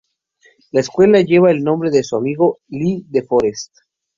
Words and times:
La 0.71 0.79
Escuela 0.79 1.21
lleva 1.21 1.51
el 1.51 1.63
nombre 1.63 1.91
de 1.91 2.01
su 2.01 2.15
amigo 2.15 2.57
Lee 2.69 3.05
DeForest. 3.07 3.71